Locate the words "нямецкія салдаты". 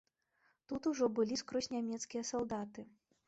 1.75-2.81